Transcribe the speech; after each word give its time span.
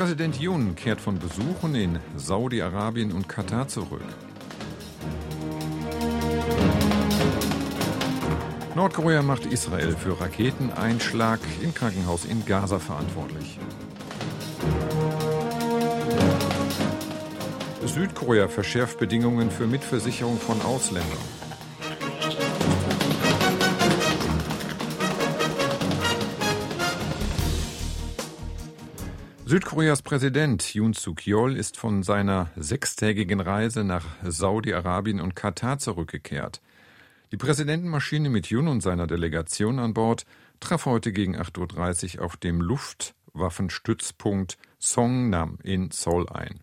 Präsident 0.00 0.40
Yun 0.40 0.76
kehrt 0.76 0.98
von 0.98 1.18
Besuchen 1.18 1.74
in 1.74 1.98
Saudi-Arabien 2.16 3.12
und 3.12 3.28
Katar 3.28 3.68
zurück. 3.68 4.00
Nordkorea 8.74 9.20
macht 9.20 9.44
Israel 9.44 9.94
für 9.94 10.18
Raketeneinschlag 10.18 11.38
im 11.60 11.74
Krankenhaus 11.74 12.24
in 12.24 12.46
Gaza 12.46 12.78
verantwortlich. 12.78 13.58
Südkorea 17.84 18.48
verschärft 18.48 18.98
Bedingungen 18.98 19.50
für 19.50 19.66
Mitversicherung 19.66 20.38
von 20.38 20.62
Ausländern. 20.62 21.39
Südkoreas 29.50 30.02
Präsident 30.02 30.74
Yoon 30.74 30.92
Suk-yeol 30.92 31.56
ist 31.56 31.76
von 31.76 32.04
seiner 32.04 32.52
sechstägigen 32.54 33.40
Reise 33.40 33.82
nach 33.82 34.06
Saudi-Arabien 34.22 35.20
und 35.20 35.34
Katar 35.34 35.80
zurückgekehrt. 35.80 36.60
Die 37.32 37.36
Präsidentenmaschine 37.36 38.30
mit 38.30 38.46
Yoon 38.46 38.68
und 38.68 38.80
seiner 38.80 39.08
Delegation 39.08 39.80
an 39.80 39.92
Bord 39.92 40.24
traf 40.60 40.86
heute 40.86 41.10
gegen 41.10 41.36
8.30 41.36 42.18
Uhr 42.18 42.26
auf 42.26 42.36
dem 42.36 42.60
Luftwaffenstützpunkt 42.60 44.56
Songnam 44.78 45.58
in 45.64 45.90
Seoul 45.90 46.28
ein. 46.28 46.60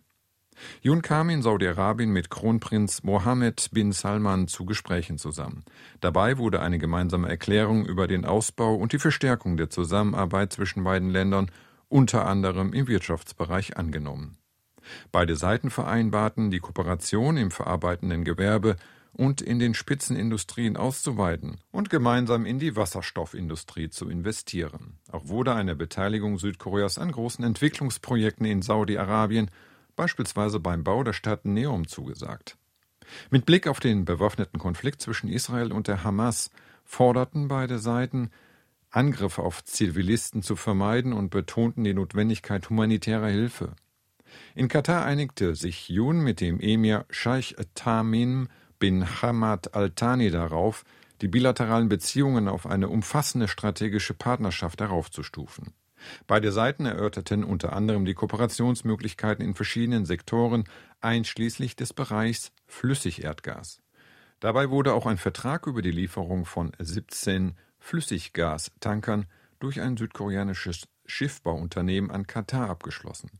Yoon 0.80 1.02
kam 1.02 1.28
in 1.28 1.42
Saudi-Arabien 1.42 2.10
mit 2.10 2.30
Kronprinz 2.30 3.02
Mohammed 3.02 3.68
bin 3.70 3.92
Salman 3.92 4.48
zu 4.48 4.64
Gesprächen 4.64 5.18
zusammen. 5.18 5.66
Dabei 6.00 6.38
wurde 6.38 6.60
eine 6.60 6.78
gemeinsame 6.78 7.28
Erklärung 7.28 7.84
über 7.84 8.06
den 8.06 8.24
Ausbau 8.24 8.76
und 8.76 8.94
die 8.94 8.98
Verstärkung 8.98 9.58
der 9.58 9.68
Zusammenarbeit 9.68 10.54
zwischen 10.54 10.84
beiden 10.84 11.10
Ländern 11.10 11.50
unter 11.88 12.26
anderem 12.26 12.72
im 12.72 12.88
Wirtschaftsbereich 12.88 13.76
angenommen. 13.76 14.38
Beide 15.12 15.36
Seiten 15.36 15.70
vereinbarten, 15.70 16.50
die 16.50 16.60
Kooperation 16.60 17.36
im 17.36 17.50
verarbeitenden 17.50 18.24
Gewerbe 18.24 18.76
und 19.12 19.40
in 19.40 19.58
den 19.58 19.74
Spitzenindustrien 19.74 20.76
auszuweiten 20.76 21.58
und 21.72 21.90
gemeinsam 21.90 22.46
in 22.46 22.58
die 22.58 22.76
Wasserstoffindustrie 22.76 23.90
zu 23.90 24.08
investieren. 24.08 24.98
Auch 25.10 25.28
wurde 25.28 25.54
eine 25.54 25.74
Beteiligung 25.74 26.38
Südkoreas 26.38 26.98
an 26.98 27.12
großen 27.12 27.44
Entwicklungsprojekten 27.44 28.46
in 28.46 28.62
Saudi-Arabien, 28.62 29.50
beispielsweise 29.96 30.60
beim 30.60 30.84
Bau 30.84 31.02
der 31.02 31.12
Stadt 31.12 31.44
Neom, 31.44 31.88
zugesagt. 31.88 32.56
Mit 33.30 33.46
Blick 33.46 33.66
auf 33.66 33.80
den 33.80 34.04
bewaffneten 34.04 34.60
Konflikt 34.60 35.00
zwischen 35.00 35.28
Israel 35.28 35.72
und 35.72 35.88
der 35.88 36.04
Hamas 36.04 36.50
forderten 36.84 37.48
beide 37.48 37.78
Seiten, 37.78 38.30
Angriffe 38.90 39.42
auf 39.42 39.64
Zivilisten 39.64 40.42
zu 40.42 40.56
vermeiden 40.56 41.12
und 41.12 41.30
betonten 41.30 41.84
die 41.84 41.94
Notwendigkeit 41.94 42.68
humanitärer 42.70 43.28
Hilfe. 43.28 43.74
In 44.54 44.68
Katar 44.68 45.04
einigte 45.04 45.54
sich 45.54 45.88
Jun 45.88 46.20
mit 46.20 46.40
dem 46.40 46.60
Emir 46.60 47.06
Scheich 47.10 47.56
Tamim 47.74 48.48
bin 48.78 49.22
Hamad 49.22 49.74
Al-Thani 49.74 50.30
darauf, 50.30 50.84
die 51.20 51.28
bilateralen 51.28 51.88
Beziehungen 51.88 52.48
auf 52.48 52.66
eine 52.66 52.88
umfassende 52.88 53.48
strategische 53.48 54.14
Partnerschaft 54.14 54.80
heraufzustufen. 54.80 55.74
Beide 56.28 56.52
Seiten 56.52 56.86
erörterten 56.86 57.42
unter 57.42 57.72
anderem 57.72 58.04
die 58.04 58.14
Kooperationsmöglichkeiten 58.14 59.44
in 59.44 59.54
verschiedenen 59.54 60.06
Sektoren, 60.06 60.64
einschließlich 61.00 61.74
des 61.74 61.92
Bereichs 61.92 62.52
Flüssigerdgas. 62.66 63.82
Dabei 64.38 64.70
wurde 64.70 64.94
auch 64.94 65.06
ein 65.06 65.18
Vertrag 65.18 65.66
über 65.66 65.82
die 65.82 65.90
Lieferung 65.90 66.44
von 66.44 66.70
17 66.78 67.56
Flüssiggastankern 67.78 69.26
durch 69.58 69.80
ein 69.80 69.96
südkoreanisches 69.96 70.88
Schiffbauunternehmen 71.06 72.10
an 72.10 72.26
Katar 72.26 72.68
abgeschlossen. 72.68 73.30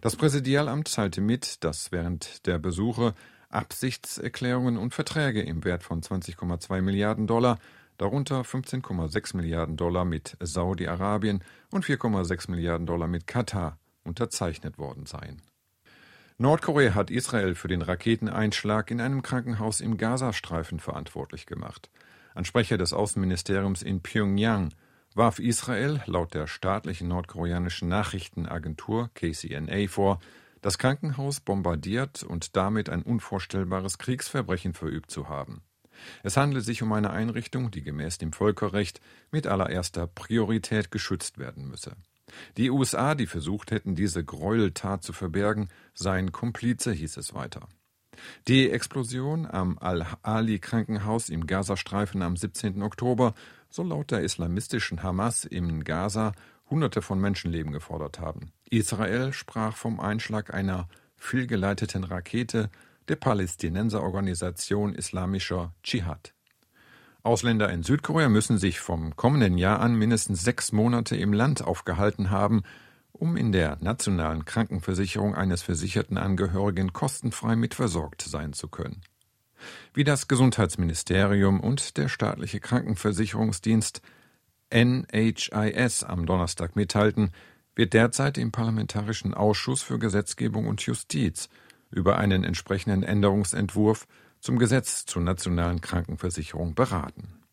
Das 0.00 0.16
Präsidialamt 0.16 0.92
teilte 0.92 1.20
mit, 1.20 1.62
dass 1.62 1.92
während 1.92 2.46
der 2.46 2.58
Besuche 2.58 3.14
Absichtserklärungen 3.50 4.76
und 4.76 4.94
Verträge 4.94 5.42
im 5.42 5.64
Wert 5.64 5.82
von 5.82 6.02
20,2 6.02 6.82
Milliarden 6.82 7.26
Dollar, 7.26 7.58
darunter 7.98 8.40
15,6 8.40 9.36
Milliarden 9.36 9.76
Dollar 9.76 10.04
mit 10.04 10.36
Saudi-Arabien 10.40 11.44
und 11.70 11.84
4,6 11.84 12.50
Milliarden 12.50 12.86
Dollar 12.86 13.06
mit 13.06 13.26
Katar, 13.26 13.78
unterzeichnet 14.02 14.78
worden 14.78 15.06
seien. 15.06 15.40
Nordkorea 16.36 16.94
hat 16.94 17.12
Israel 17.12 17.54
für 17.54 17.68
den 17.68 17.82
Raketeneinschlag 17.82 18.90
in 18.90 19.00
einem 19.00 19.22
Krankenhaus 19.22 19.80
im 19.80 19.96
Gazastreifen 19.96 20.80
verantwortlich 20.80 21.46
gemacht. 21.46 21.90
Ein 22.34 22.44
Sprecher 22.44 22.76
des 22.76 22.92
Außenministeriums 22.92 23.82
in 23.82 24.02
Pyongyang 24.02 24.74
warf 25.14 25.38
Israel 25.38 26.02
laut 26.06 26.34
der 26.34 26.48
staatlichen 26.48 27.06
nordkoreanischen 27.06 27.88
Nachrichtenagentur 27.88 29.08
KCNA 29.14 29.86
vor, 29.86 30.18
das 30.60 30.78
Krankenhaus 30.78 31.38
bombardiert 31.38 32.24
und 32.24 32.56
damit 32.56 32.90
ein 32.90 33.02
unvorstellbares 33.02 33.98
Kriegsverbrechen 33.98 34.74
verübt 34.74 35.12
zu 35.12 35.28
haben. 35.28 35.62
Es 36.24 36.36
handle 36.36 36.60
sich 36.60 36.82
um 36.82 36.92
eine 36.92 37.10
Einrichtung, 37.10 37.70
die 37.70 37.82
gemäß 37.82 38.18
dem 38.18 38.32
Völkerrecht 38.32 39.00
mit 39.30 39.46
allererster 39.46 40.08
Priorität 40.08 40.90
geschützt 40.90 41.38
werden 41.38 41.68
müsse. 41.68 41.92
Die 42.56 42.70
USA, 42.70 43.14
die 43.14 43.28
versucht 43.28 43.70
hätten, 43.70 43.94
diese 43.94 44.24
Gräueltat 44.24 45.04
zu 45.04 45.12
verbergen, 45.12 45.68
seien 45.92 46.32
Komplize, 46.32 46.90
hieß 46.90 47.16
es 47.16 47.32
weiter. 47.32 47.68
Die 48.48 48.70
Explosion 48.70 49.46
am 49.46 49.78
Al-Ali-Krankenhaus 49.78 51.28
im 51.28 51.46
Gazastreifen 51.46 52.22
am 52.22 52.36
17. 52.36 52.82
Oktober 52.82 53.34
soll 53.70 53.88
laut 53.88 54.10
der 54.10 54.22
islamistischen 54.22 55.02
Hamas 55.02 55.44
im 55.44 55.84
Gaza 55.84 56.32
Hunderte 56.70 57.02
von 57.02 57.20
Menschenleben 57.20 57.72
gefordert 57.72 58.20
haben. 58.20 58.52
Israel 58.70 59.32
sprach 59.32 59.76
vom 59.76 60.00
Einschlag 60.00 60.52
einer 60.54 60.88
fehlgeleiteten 61.16 62.04
Rakete 62.04 62.70
der 63.08 63.16
Palästinenserorganisation 63.16 64.94
Islamischer 64.94 65.74
Dschihad. 65.82 66.34
Ausländer 67.22 67.70
in 67.70 67.82
Südkorea 67.82 68.28
müssen 68.28 68.58
sich 68.58 68.80
vom 68.80 69.16
kommenden 69.16 69.56
Jahr 69.56 69.80
an 69.80 69.94
mindestens 69.94 70.42
sechs 70.42 70.72
Monate 70.72 71.16
im 71.16 71.32
Land 71.32 71.62
aufgehalten 71.62 72.30
haben, 72.30 72.62
um 73.18 73.36
in 73.36 73.52
der 73.52 73.78
nationalen 73.80 74.44
Krankenversicherung 74.44 75.34
eines 75.34 75.62
versicherten 75.62 76.18
Angehörigen 76.18 76.92
kostenfrei 76.92 77.56
mitversorgt 77.56 78.22
sein 78.22 78.52
zu 78.52 78.68
können. 78.68 79.02
Wie 79.94 80.04
das 80.04 80.28
Gesundheitsministerium 80.28 81.60
und 81.60 81.96
der 81.96 82.08
staatliche 82.08 82.60
Krankenversicherungsdienst 82.60 84.02
NHIS 84.72 86.04
am 86.04 86.26
Donnerstag 86.26 86.76
mitteilten, 86.76 87.30
wird 87.76 87.92
derzeit 87.92 88.36
im 88.38 88.52
Parlamentarischen 88.52 89.32
Ausschuss 89.32 89.82
für 89.82 89.98
Gesetzgebung 89.98 90.66
und 90.66 90.82
Justiz 90.82 91.48
über 91.90 92.18
einen 92.18 92.44
entsprechenden 92.44 93.02
Änderungsentwurf 93.02 94.06
zum 94.40 94.58
Gesetz 94.58 95.06
zur 95.06 95.22
nationalen 95.22 95.80
Krankenversicherung 95.80 96.74
beraten. 96.74 97.43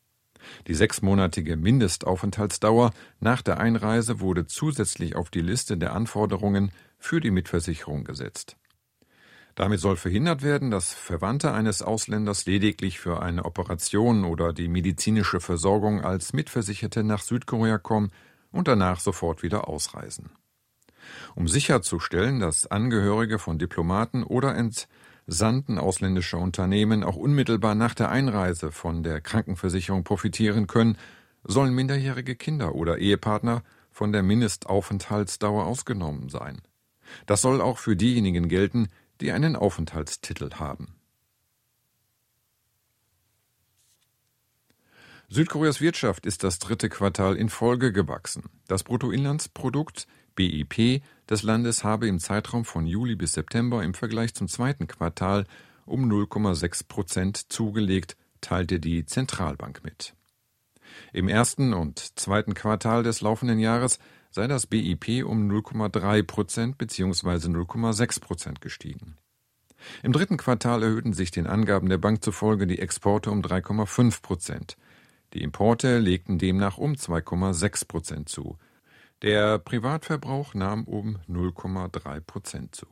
Die 0.68 0.74
sechsmonatige 0.74 1.58
Mindestaufenthaltsdauer 1.58 2.92
nach 3.20 3.42
der 3.42 3.60
Einreise 3.60 4.20
wurde 4.20 4.48
zusätzlich 4.48 5.16
auf 5.16 5.30
die 5.30 5.42
Liste 5.42 5.78
der 5.78 5.94
Anforderungen 5.94 6.72
für 6.98 7.20
die 7.20 7.32
Mitversicherung 7.32 8.04
gesetzt. 8.04 8.58
Damit 9.56 9.80
soll 9.80 9.98
verhindert 9.98 10.44
werden, 10.44 10.72
dass 10.72 10.94
Verwandte 10.94 11.52
eines 11.52 11.82
Ausländers 11.82 12.46
lediglich 12.46 13.00
für 13.00 13.22
eine 13.22 13.46
Operation 13.46 14.24
oder 14.24 14.54
die 14.54 14.68
medizinische 14.68 15.40
Versorgung 15.40 16.02
als 16.02 16.34
Mitversicherte 16.34 17.04
nach 17.04 17.22
Südkorea 17.22 17.78
kommen 17.78 18.12
und 18.52 18.68
danach 18.68 19.00
sofort 19.00 19.44
wieder 19.44 19.68
ausreisen. 19.68 20.32
Um 21.36 21.48
sicherzustellen, 21.48 22.40
dass 22.40 22.68
Angehörige 22.68 23.40
von 23.40 23.58
Diplomaten 23.58 24.24
oder 24.24 24.56
Sanden 25.28 25.78
ausländischer 25.78 26.40
Unternehmen 26.40 27.04
auch 27.04 27.16
unmittelbar 27.16 27.76
nach 27.76 27.94
der 27.94 28.10
Einreise 28.10 28.72
von 28.72 29.04
der 29.04 29.22
Krankenversicherung 29.22 30.04
profitieren 30.04 30.68
können, 30.68 30.98
sollen 31.44 31.74
minderjährige 31.74 32.36
Kinder 32.36 32.76
oder 32.76 32.98
Ehepartner 32.98 33.64
von 33.92 34.12
der 34.12 34.24
Mindestaufenthaltsdauer 34.24 35.66
ausgenommen 35.66 36.30
sein. 36.30 36.62
Das 37.26 37.42
soll 37.42 37.62
auch 37.62 37.78
für 37.78 37.96
diejenigen 37.96 38.48
gelten, 38.48 38.88
die 39.20 39.32
einen 39.32 39.56
Aufenthaltstitel 39.56 40.50
haben. 40.56 40.96
Südkoreas 45.34 45.80
Wirtschaft 45.80 46.26
ist 46.26 46.44
das 46.44 46.60
dritte 46.60 46.90
Quartal 46.90 47.38
in 47.38 47.48
Folge 47.48 47.94
gewachsen. 47.94 48.50
Das 48.68 48.84
Bruttoinlandsprodukt 48.84 50.06
BIP 50.36 51.04
des 51.30 51.44
Landes 51.44 51.86
habe 51.86 52.10
im 52.10 52.20
Zeitraum 52.20 52.66
von 52.66 52.86
Juli 52.86 53.16
bis 53.16 53.32
September 53.32 53.82
im 53.82 53.94
Vergleich 53.94 54.34
zum 54.34 54.50
zweiten 54.50 54.88
Quartal 54.88 55.46
um 55.86 56.12
0,6 56.12 56.86
Prozent 56.86 57.50
zugelegt, 57.50 58.18
teilte 58.42 58.82
die 58.82 59.06
Zentralbank 59.06 59.86
mit. 59.86 60.16
Im 61.14 61.30
ersten 61.30 61.72
und 61.72 62.20
zweiten 62.20 62.54
Quartal 62.54 63.02
des 63.02 63.22
laufenden 63.22 63.60
Jahres 63.60 64.00
sei 64.32 64.48
das 64.48 64.68
BIP 64.68 65.24
um 65.24 65.50
0,3 65.50 66.24
Prozent 66.24 66.78
bzw. 66.78 67.48
0,6 67.48 68.20
Prozent 68.20 68.60
gestiegen. 68.60 69.16
Im 70.04 70.12
dritten 70.12 70.36
Quartal 70.36 70.84
erhöhten 70.84 71.14
sich 71.14 71.32
den 71.32 71.48
Angaben 71.48 71.88
der 71.88 72.00
Bank 72.00 72.22
zufolge 72.22 72.68
die 72.68 72.80
Exporte 72.80 73.32
um 73.32 73.42
3,5 73.42 74.22
Prozent. 74.22 74.76
Die 75.34 75.44
Importe 75.44 76.00
legten 76.00 76.38
demnach 76.38 76.78
um 76.78 76.94
2,6 76.94 77.88
Prozent 77.88 78.30
zu. 78.30 78.58
Der 79.22 79.60
Privatverbrauch 79.60 80.54
nahm 80.54 80.84
um 80.84 81.20
0,3 81.30 82.20
Prozent 82.22 82.76
zu. 82.76 82.88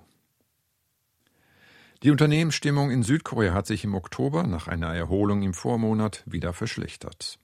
Die 2.01 2.11
Unternehmensstimmung 2.11 2.91
in 2.91 3.03
Südkorea 3.03 3.53
hat 3.53 3.67
sich 3.67 3.83
im 3.83 3.93
Oktober 3.93 4.43
nach 4.43 4.69
einer 4.69 4.95
Erholung 4.95 5.41
im 5.43 5.53
Vormonat 5.53 6.23
wieder 6.25 6.53
verschlechtert. 6.53 7.39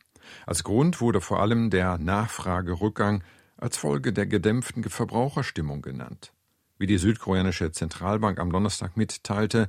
Als 0.46 0.64
Grund 0.64 1.02
wurde 1.02 1.20
vor 1.20 1.42
allem 1.42 1.70
der 1.70 1.98
Nachfragerückgang 1.98 3.24
als 3.58 3.76
Folge 3.78 4.14
der 4.14 4.28
gedämpften 4.28 4.84
Verbraucherstimmung 4.86 5.82
genannt. 5.82 6.32
Wie 6.78 6.88
die 6.88 6.98
südkoreanische 6.98 7.72
Zentralbank 7.72 8.40
am 8.40 8.52
Donnerstag 8.52 8.96
mitteilte, 8.96 9.68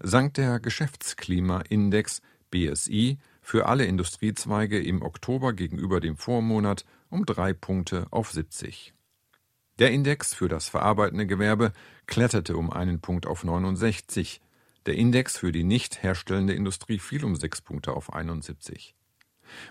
sank 0.00 0.34
der 0.34 0.60
Geschäftsklimaindex 0.60 2.22
BSI 2.50 3.18
für 3.48 3.64
alle 3.64 3.86
Industriezweige 3.86 4.78
im 4.78 5.00
Oktober 5.00 5.54
gegenüber 5.54 6.00
dem 6.00 6.18
Vormonat 6.18 6.84
um 7.08 7.24
drei 7.24 7.54
Punkte 7.54 8.06
auf 8.10 8.30
70. 8.30 8.92
Der 9.78 9.90
Index 9.90 10.34
für 10.34 10.48
das 10.48 10.68
verarbeitende 10.68 11.26
Gewerbe 11.26 11.72
kletterte 12.04 12.58
um 12.58 12.70
einen 12.70 13.00
Punkt 13.00 13.24
auf 13.24 13.44
69. 13.44 14.42
Der 14.84 14.96
Index 14.96 15.38
für 15.38 15.50
die 15.50 15.64
nicht 15.64 16.02
herstellende 16.02 16.52
Industrie 16.52 16.98
fiel 16.98 17.24
um 17.24 17.36
sechs 17.36 17.62
Punkte 17.62 17.94
auf 17.94 18.12
71. 18.12 18.94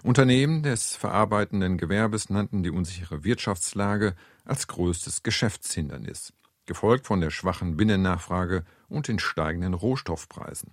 Unternehmen 0.02 0.64
des 0.64 0.96
verarbeitenden 0.96 1.78
Gewerbes 1.78 2.32
nannten 2.32 2.64
die 2.64 2.72
unsichere 2.72 3.24
Wirtschaftslage 3.24 4.16
als 4.44 4.66
größtes 4.66 5.22
Geschäftshindernis, 5.22 6.34
gefolgt 6.66 7.06
von 7.06 7.22
der 7.22 7.30
schwachen 7.30 7.78
Binnennachfrage 7.78 8.66
und 8.90 9.08
den 9.08 9.20
steigenden 9.20 9.76
Rohstoffpreisen. 9.76 10.72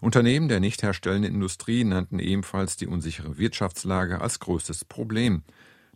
Unternehmen 0.00 0.48
der 0.48 0.60
nicht 0.60 0.82
herstellenden 0.82 1.34
Industrie 1.34 1.84
nannten 1.84 2.18
ebenfalls 2.18 2.76
die 2.76 2.86
unsichere 2.86 3.38
Wirtschaftslage 3.38 4.20
als 4.20 4.40
größtes 4.40 4.84
Problem. 4.84 5.42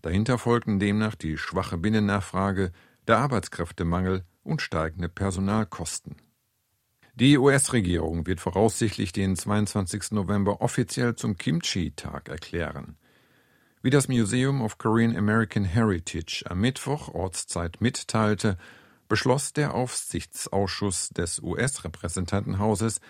Dahinter 0.03 0.39
folgten 0.39 0.79
demnach 0.79 1.15
die 1.15 1.39
schwache 1.39 1.79
Binnennachfrage, 1.79 2.73
der 3.07 3.19
Arbeitskräftemangel 3.19 4.25
und 4.43 4.63
steigende 4.63 5.09
Personalkosten. 5.09 6.17
Die 7.15 7.39
US-Regierung 7.39 8.27
wird 8.27 8.41
voraussichtlich 8.41 9.13
den 9.13 9.37
22. 9.37 10.11
November 10.11 10.61
offiziell 10.61 11.15
zum 11.15 11.37
Kimchi-Tag 11.37 12.29
erklären. 12.29 12.97
Wie 13.83 13.91
das 13.91 14.09
Museum 14.09 14.63
of 14.63 14.79
Korean 14.79 15.17
American 15.17 15.65
Heritage 15.65 16.43
am 16.49 16.61
Mittwoch 16.61 17.15
Ortszeit 17.15 17.81
mitteilte, 17.81 18.57
beschloss 19.09 19.53
der 19.53 19.75
Aufsichtsausschuss 19.75 21.11
des 21.11 21.39
US-Repräsentantenhauses, 21.41 23.01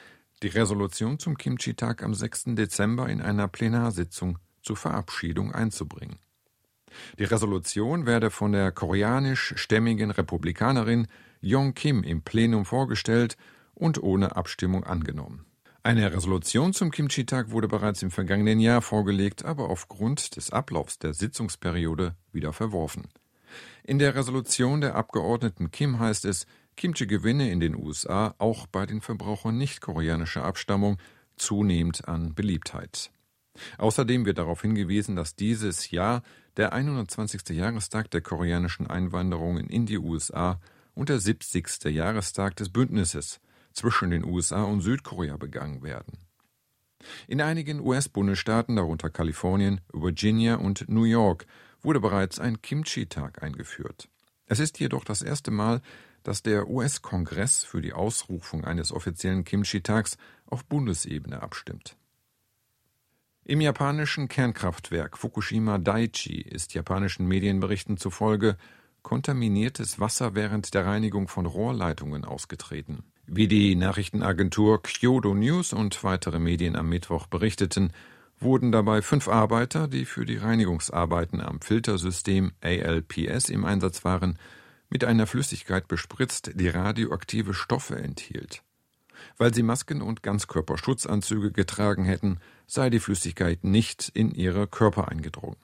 die 0.45 0.49
Resolution 0.49 1.19
zum 1.19 1.39
Kimchi-Tag 1.39 2.03
am 2.03 2.13
6. 2.13 2.49
Dezember 2.49 3.09
in 3.09 3.23
einer 3.23 3.49
Plenarsitzung 3.49 4.39
zur 4.61 4.77
Verabschiedung 4.77 5.53
einzubringen. 5.53 6.19
Die 7.19 7.25
Resolution 7.25 8.05
werde 8.05 8.31
von 8.31 8.53
der 8.53 8.71
koreanisch-stämmigen 8.71 10.11
Republikanerin 10.11 11.07
Yong 11.41 11.73
Kim 11.73 12.03
im 12.03 12.21
Plenum 12.21 12.67
vorgestellt 12.67 13.39
und 13.73 14.03
ohne 14.03 14.37
Abstimmung 14.37 14.85
angenommen. 14.85 15.47
Eine 15.83 16.13
Resolution 16.13 16.75
zum 16.75 16.91
Kimchi-Tag 16.91 17.51
wurde 17.51 17.67
bereits 17.67 18.03
im 18.03 18.11
vergangenen 18.11 18.61
Jahr 18.61 18.83
vorgelegt, 18.83 19.47
aber 19.47 19.71
aufgrund 19.71 20.37
des 20.37 20.51
Ablaufs 20.51 20.99
der 20.99 21.15
Sitzungsperiode 21.15 22.17
wieder 22.33 22.53
verworfen. 22.53 23.09
In 23.83 23.99
der 23.99 24.15
Resolution 24.15 24.83
der 24.83 24.95
Abgeordneten 24.95 25.71
Kim 25.71 25.99
heißt 25.99 26.27
es, 26.27 26.47
Kimchi 26.77 27.07
gewinne 27.07 27.51
in 27.51 27.61
den 27.61 27.77
USA 27.77 28.35
auch 28.39 28.67
bei 28.67 28.87
den 28.87 29.01
Verbrauchern 29.01 29.57
nicht-koreanischer 29.57 30.45
Abstammung 30.45 30.99
zunehmend 31.37 32.09
an 32.09 32.35
Beliebtheit. 32.35 33.11
Außerdem 33.79 34.27
wird 34.27 34.39
darauf 34.39 34.63
hingewiesen, 34.63 35.17
dass 35.17 35.37
dieses 35.37 35.91
Jahr 35.91 36.23
der 36.57 36.73
120. 36.73 37.51
Jahrestag 37.51 38.11
der 38.11 38.21
koreanischen 38.21 38.87
Einwanderung 38.87 39.59
in 39.59 39.87
die 39.87 39.99
USA 39.99 40.61
und 40.95 41.09
der 41.09 41.19
70. 41.19 41.85
Jahrestag 41.85 42.57
des 42.57 42.71
Bündnisses 42.71 43.41
zwischen 43.73 44.11
den 44.11 44.25
USA 44.25 44.63
und 44.63 44.81
Südkorea 44.81 45.37
begangen 45.37 45.83
werden. 45.83 46.19
In 47.27 47.41
einigen 47.41 47.81
US-Bundesstaaten, 47.81 48.77
darunter 48.77 49.11
Kalifornien, 49.11 49.81
Virginia 49.93 50.57
und 50.57 50.89
New 50.89 51.05
York, 51.05 51.47
wurde 51.83 52.01
bereits 52.01 52.39
ein 52.39 52.63
Kimchi-Tag 52.63 53.43
eingeführt. 53.43 54.09
Es 54.47 54.59
ist 54.59 54.79
jedoch 54.79 55.05
das 55.05 55.23
erste 55.23 55.51
Mal, 55.51 55.81
dass 56.25 56.43
der 56.43 56.69
US-Kongress 56.69 57.63
für 57.63 57.81
die 57.81 57.93
Ausrufung 57.93 58.65
eines 58.65 58.91
offiziellen 58.91 59.45
Kimchi-Tags 59.45 60.17
auf 60.47 60.65
Bundesebene 60.65 61.41
abstimmt. 61.41 61.97
Im 63.45 63.61
japanischen 63.61 64.27
Kernkraftwerk 64.27 65.19
Fukushima 65.19 65.79
Daiichi 65.79 66.41
ist 66.41 66.75
japanischen 66.75 67.29
Medienberichten 67.29 67.99
zufolge 67.99 68.57
kontaminiertes 69.03 70.01
Wasser 70.01 70.35
während 70.35 70.73
der 70.73 70.87
Reinigung 70.87 71.29
von 71.29 71.45
Rohrleitungen 71.45 72.25
ausgetreten. 72.25 73.05
Wie 73.27 73.47
die 73.47 73.77
Nachrichtenagentur 73.77 74.83
Kyodo 74.83 75.35
News 75.35 75.73
und 75.75 76.03
weitere 76.05 76.39
Medien 76.39 76.75
am 76.75 76.89
Mittwoch 76.89 77.27
berichteten, 77.27 77.93
wurden 78.41 78.73
dabei 78.73 79.03
fünf 79.03 79.29
Arbeiter, 79.29 79.89
die 79.89 80.07
für 80.07 80.25
die 80.25 80.37
Reinigungsarbeiten 80.37 81.41
am 81.41 81.61
Filtersystem 81.61 82.53
ALPS 82.63 83.51
im 83.51 83.65
Einsatz 83.65 84.05
waren, 84.05 84.39
mit 84.95 85.05
einer 85.05 85.27
Flüssigkeit 85.27 85.89
bespritzt, 85.89 86.53
die 86.55 86.69
radioaktive 86.69 87.53
Stoffe 87.53 87.97
enthielt. 87.97 88.63
Weil 89.37 89.53
sie 89.53 89.65
Masken 89.65 90.01
und 90.03 90.23
Ganzkörperschutzanzüge 90.23 91.51
getragen 91.51 92.05
hätten, 92.05 92.39
sei 92.69 92.91
die 92.91 93.01
Flüssigkeit 93.01 93.65
nicht 93.65 94.09
in 94.15 94.31
ihre 94.31 94.69
Körper 94.69 95.09
eingedrungen. 95.09 95.57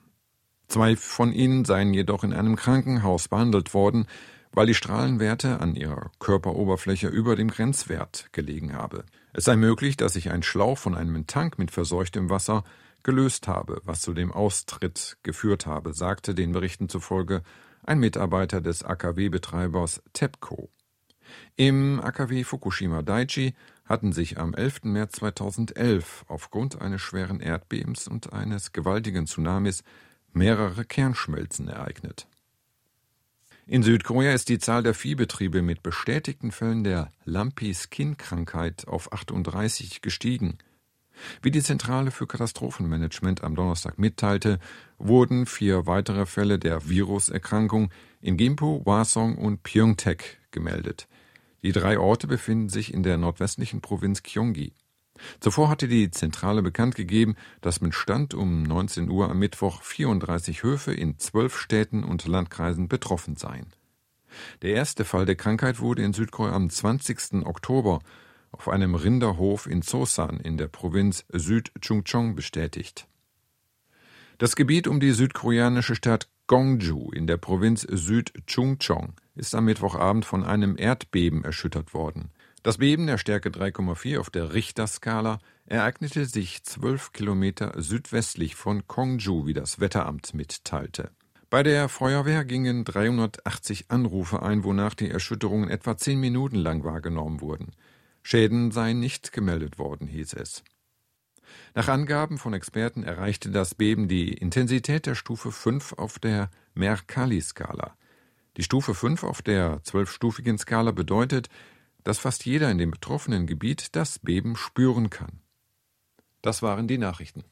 Zwei 0.66 0.96
von 0.96 1.32
ihnen 1.32 1.64
seien 1.64 1.94
jedoch 1.94 2.24
in 2.24 2.32
einem 2.32 2.56
Krankenhaus 2.56 3.28
behandelt 3.28 3.72
worden, 3.72 4.06
weil 4.50 4.66
die 4.66 4.74
Strahlenwerte 4.74 5.60
an 5.60 5.76
ihrer 5.76 6.10
Körperoberfläche 6.18 7.06
über 7.06 7.36
dem 7.36 7.52
Grenzwert 7.52 8.30
gelegen 8.32 8.72
habe. 8.72 9.04
Es 9.32 9.44
sei 9.44 9.54
möglich, 9.54 9.96
dass 9.96 10.14
sich 10.14 10.32
ein 10.32 10.42
Schlauch 10.42 10.78
von 10.78 10.96
einem 10.96 11.28
Tank 11.28 11.56
mit 11.56 11.70
verseuchtem 11.70 12.30
Wasser 12.30 12.64
gelöst 13.04 13.46
habe, 13.46 13.80
was 13.84 14.00
zu 14.00 14.12
dem 14.12 14.32
Austritt 14.32 15.18
geführt 15.22 15.66
habe, 15.66 15.94
sagte 15.94 16.34
den 16.34 16.50
Berichten 16.50 16.88
zufolge 16.88 17.44
ein 17.82 17.98
Mitarbeiter 17.98 18.60
des 18.60 18.82
AKW-Betreibers 18.84 20.02
TEPCO. 20.12 20.70
Im 21.56 22.00
AKW 22.00 22.44
Fukushima 22.44 23.02
Daiichi 23.02 23.54
hatten 23.84 24.12
sich 24.12 24.38
am 24.38 24.54
11. 24.54 24.84
März 24.84 25.12
2011 25.12 26.24
aufgrund 26.28 26.80
eines 26.80 27.00
schweren 27.00 27.40
Erdbebens 27.40 28.08
und 28.08 28.32
eines 28.32 28.72
gewaltigen 28.72 29.26
Tsunamis 29.26 29.82
mehrere 30.32 30.84
Kernschmelzen 30.84 31.68
ereignet. 31.68 32.26
In 33.66 33.82
Südkorea 33.82 34.32
ist 34.32 34.48
die 34.48 34.58
Zahl 34.58 34.82
der 34.82 34.94
Viehbetriebe 34.94 35.62
mit 35.62 35.82
bestätigten 35.82 36.50
Fällen 36.50 36.82
der 36.82 37.12
Lumpy-Skin-Krankheit 37.24 38.88
auf 38.88 39.12
38 39.12 40.02
gestiegen. 40.02 40.58
Wie 41.42 41.50
die 41.50 41.62
Zentrale 41.62 42.10
für 42.10 42.26
Katastrophenmanagement 42.26 43.42
am 43.42 43.54
Donnerstag 43.54 43.98
mitteilte, 43.98 44.58
wurden 44.98 45.46
vier 45.46 45.86
weitere 45.86 46.26
Fälle 46.26 46.58
der 46.58 46.88
Viruserkrankung 46.88 47.90
in 48.20 48.36
Gimpo, 48.36 48.82
Hwasong 48.84 49.36
und 49.36 49.62
Pyeongtaek 49.62 50.38
gemeldet. 50.50 51.08
Die 51.62 51.72
drei 51.72 51.98
Orte 51.98 52.26
befinden 52.26 52.68
sich 52.68 52.94
in 52.94 53.02
der 53.02 53.16
nordwestlichen 53.16 53.80
Provinz 53.80 54.22
Gyeonggi. 54.22 54.72
Zuvor 55.40 55.68
hatte 55.68 55.88
die 55.88 56.10
Zentrale 56.10 56.62
bekannt 56.62 56.94
gegeben, 56.94 57.36
dass 57.60 57.80
mit 57.80 57.94
Stand 57.94 58.32
um 58.32 58.62
19 58.62 59.10
Uhr 59.10 59.30
am 59.30 59.38
Mittwoch 59.38 59.82
34 59.82 60.62
Höfe 60.62 60.94
in 60.94 61.18
zwölf 61.18 61.58
Städten 61.58 62.04
und 62.04 62.26
Landkreisen 62.26 62.88
betroffen 62.88 63.36
seien. 63.36 63.66
Der 64.62 64.74
erste 64.74 65.04
Fall 65.04 65.26
der 65.26 65.36
Krankheit 65.36 65.80
wurde 65.80 66.02
in 66.02 66.12
Südkorea 66.12 66.54
am 66.54 66.70
20. 66.70 67.44
Oktober 67.44 68.00
auf 68.52 68.68
einem 68.68 68.94
Rinderhof 68.94 69.66
in 69.66 69.82
Sosan 69.82 70.40
in 70.40 70.56
der 70.56 70.68
Provinz 70.68 71.24
Süd-Chungcheong 71.28 72.34
bestätigt. 72.34 73.06
Das 74.38 74.56
Gebiet 74.56 74.88
um 74.88 75.00
die 75.00 75.12
südkoreanische 75.12 75.94
Stadt 75.94 76.28
Gongju 76.46 77.12
in 77.12 77.26
der 77.26 77.36
Provinz 77.36 77.82
Süd-Chungcheong 77.82 79.14
ist 79.36 79.54
am 79.54 79.66
Mittwochabend 79.66 80.24
von 80.24 80.44
einem 80.44 80.76
Erdbeben 80.76 81.44
erschüttert 81.44 81.94
worden. 81.94 82.30
Das 82.62 82.78
Beben 82.78 83.06
der 83.06 83.18
Stärke 83.18 83.50
3,4 83.50 84.18
auf 84.18 84.30
der 84.30 84.52
Richterskala 84.52 85.38
ereignete 85.66 86.26
sich 86.26 86.62
zwölf 86.64 87.12
Kilometer 87.12 87.80
südwestlich 87.80 88.54
von 88.54 88.86
Kongju, 88.86 89.46
wie 89.46 89.54
das 89.54 89.80
Wetteramt 89.80 90.34
mitteilte. 90.34 91.10
Bei 91.48 91.62
der 91.62 91.88
Feuerwehr 91.88 92.44
gingen 92.44 92.84
380 92.84 93.90
Anrufe 93.90 94.42
ein, 94.42 94.62
wonach 94.62 94.94
die 94.94 95.10
Erschütterungen 95.10 95.68
etwa 95.68 95.96
zehn 95.96 96.20
Minuten 96.20 96.56
lang 96.56 96.84
wahrgenommen 96.84 97.40
wurden. 97.40 97.72
Schäden 98.22 98.70
seien 98.70 99.00
nicht 99.00 99.32
gemeldet 99.32 99.78
worden, 99.78 100.06
hieß 100.06 100.34
es. 100.34 100.62
Nach 101.74 101.88
Angaben 101.88 102.38
von 102.38 102.54
Experten 102.54 103.02
erreichte 103.02 103.50
das 103.50 103.74
Beben 103.74 104.08
die 104.08 104.32
Intensität 104.32 105.06
der 105.06 105.14
Stufe 105.14 105.52
5 105.52 105.94
auf 105.94 106.18
der 106.18 106.50
Mercalli-Skala. 106.74 107.96
Die 108.56 108.62
Stufe 108.62 108.94
5 108.94 109.24
auf 109.24 109.42
der 109.42 109.82
zwölfstufigen 109.84 110.58
Skala 110.58 110.90
bedeutet, 110.90 111.48
dass 112.04 112.18
fast 112.18 112.44
jeder 112.44 112.70
in 112.70 112.78
dem 112.78 112.90
betroffenen 112.90 113.46
Gebiet 113.46 113.94
das 113.96 114.18
Beben 114.18 114.56
spüren 114.56 115.10
kann. 115.10 115.40
Das 116.42 116.62
waren 116.62 116.88
die 116.88 116.98
Nachrichten. 116.98 117.44